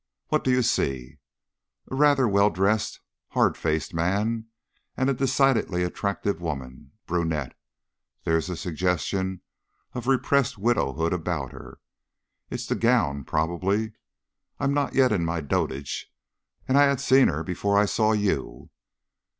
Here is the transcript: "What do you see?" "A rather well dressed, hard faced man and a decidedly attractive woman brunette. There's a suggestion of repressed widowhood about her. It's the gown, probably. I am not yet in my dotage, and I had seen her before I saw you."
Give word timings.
"What 0.29 0.43
do 0.43 0.49
you 0.49 0.63
see?" 0.63 1.19
"A 1.89 1.93
rather 1.95 2.27
well 2.27 2.49
dressed, 2.49 3.01
hard 3.33 3.55
faced 3.55 3.93
man 3.93 4.47
and 4.97 5.11
a 5.11 5.13
decidedly 5.13 5.83
attractive 5.83 6.41
woman 6.41 6.93
brunette. 7.05 7.53
There's 8.23 8.49
a 8.49 8.57
suggestion 8.57 9.41
of 9.93 10.07
repressed 10.07 10.57
widowhood 10.57 11.13
about 11.13 11.51
her. 11.51 11.77
It's 12.49 12.65
the 12.65 12.73
gown, 12.73 13.25
probably. 13.25 13.91
I 14.59 14.63
am 14.63 14.73
not 14.73 14.95
yet 14.95 15.11
in 15.11 15.23
my 15.23 15.39
dotage, 15.39 16.11
and 16.67 16.79
I 16.79 16.85
had 16.85 16.99
seen 16.99 17.27
her 17.27 17.43
before 17.43 17.77
I 17.77 17.85
saw 17.85 18.11
you." 18.11 18.71